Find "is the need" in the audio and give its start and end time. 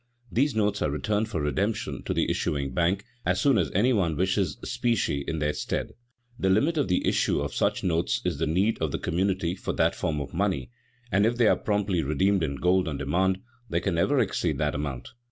8.25-8.79